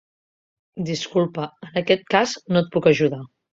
Disculpa, 0.87 1.45
en 1.69 1.79
aquest 1.83 2.11
cas 2.17 2.35
no 2.53 2.65
et 2.65 2.75
puc 2.75 2.91
ajudar. 2.97 3.25